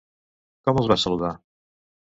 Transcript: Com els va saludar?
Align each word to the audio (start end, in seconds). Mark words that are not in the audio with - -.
Com 0.69 0.81
els 0.83 0.91
va 0.95 0.99
saludar? 1.05 1.33